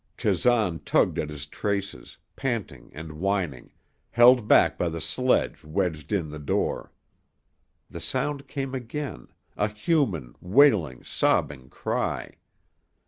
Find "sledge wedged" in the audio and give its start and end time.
4.99-6.11